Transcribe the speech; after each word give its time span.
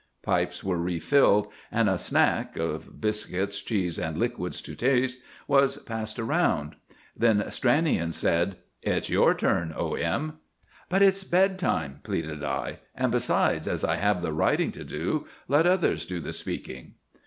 Pipes 0.23 0.63
were 0.63 0.77
refilled, 0.81 1.49
and 1.71 1.87
a 1.87 1.99
"snack" 1.99 2.57
(of 2.57 2.99
biscuits, 2.99 3.61
cheese, 3.61 3.99
and 3.99 4.17
liquids 4.17 4.59
to 4.63 4.73
taste) 4.73 5.19
was 5.47 5.77
passed 5.77 6.17
around. 6.17 6.75
Then 7.15 7.43
Stranion 7.51 8.11
said,— 8.11 8.57
"It's 8.81 9.11
your 9.11 9.35
turn, 9.35 9.71
O. 9.77 9.93
M." 9.93 10.39
"But 10.89 11.03
it's 11.03 11.23
bedtime," 11.23 11.99
pleaded 12.01 12.43
I; 12.43 12.79
"and 12.95 13.11
besides, 13.11 13.67
as 13.67 13.83
I 13.83 13.97
have 13.97 14.23
the 14.23 14.33
writing 14.33 14.71
to 14.71 14.83
do, 14.83 15.27
let 15.47 15.67
others 15.67 16.07
do 16.07 16.19
the 16.19 16.33
speaking!" 16.33 16.95